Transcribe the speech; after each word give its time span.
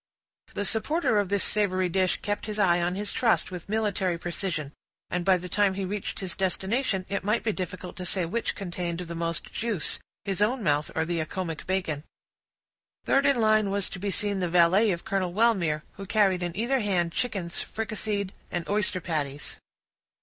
The 0.55 0.65
supporter 0.65 1.19
of 1.19 1.29
this 1.29 1.43
savory 1.43 1.87
dish 1.87 2.23
kept 2.23 2.47
his 2.47 2.57
eye 2.57 2.81
on 2.81 2.95
his 2.95 3.13
trust 3.13 3.51
with 3.51 3.69
military 3.69 4.17
precision; 4.17 4.73
and 5.11 5.23
by 5.23 5.37
the 5.37 5.47
time 5.47 5.75
he 5.75 5.85
reached 5.85 6.21
his 6.21 6.35
destination, 6.35 7.05
it 7.07 7.23
might 7.23 7.43
be 7.43 7.51
difficult 7.51 7.97
to 7.97 8.05
say 8.07 8.25
which 8.25 8.55
contained 8.55 9.01
the 9.01 9.13
most 9.13 9.53
juice, 9.53 9.99
his 10.25 10.41
own 10.41 10.63
mouth 10.63 10.89
or 10.95 11.05
the 11.05 11.19
Accomac 11.19 11.67
bacon. 11.67 12.03
Third 13.05 13.27
in 13.27 13.35
the 13.35 13.41
line 13.43 13.69
was 13.69 13.91
to 13.91 13.99
be 13.99 14.09
seen 14.09 14.39
the 14.39 14.49
valet 14.49 14.89
of 14.89 15.05
Colonel 15.05 15.33
Wellmere, 15.33 15.83
who 15.97 16.07
carried 16.07 16.41
in 16.41 16.57
either 16.57 16.79
hand 16.79 17.11
chickens 17.11 17.59
fricasseed 17.59 18.33
and 18.49 18.67
oyster 18.67 19.01
patties. 19.01 19.59